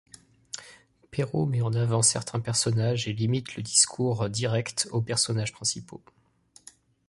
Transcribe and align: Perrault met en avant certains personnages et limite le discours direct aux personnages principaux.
Perrault 1.11 1.45
met 1.45 1.61
en 1.61 1.73
avant 1.75 2.01
certains 2.01 2.39
personnages 2.39 3.07
et 3.07 3.13
limite 3.13 3.55
le 3.55 3.61
discours 3.61 4.31
direct 4.31 4.89
aux 4.91 5.01
personnages 5.03 5.51
principaux. 5.53 6.01